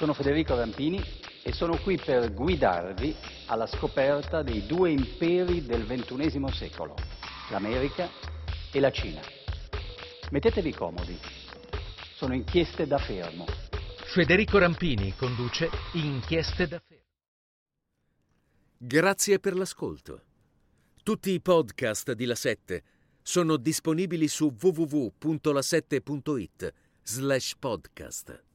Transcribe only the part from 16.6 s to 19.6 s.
da fermo. Grazie per